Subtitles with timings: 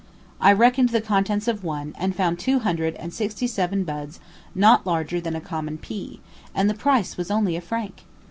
[0.39, 4.19] I reckoned the contents of one, and found two hundred and sixty seven buds
[4.55, 6.21] not larger than a common pea,
[6.55, 8.01] and the price was only a franc.